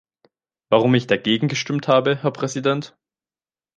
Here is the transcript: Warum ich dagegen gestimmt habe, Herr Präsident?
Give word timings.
Warum 0.69 0.95
ich 0.95 1.05
dagegen 1.05 1.47
gestimmt 1.47 1.87
habe, 1.87 2.23
Herr 2.23 2.31
Präsident? 2.31 2.97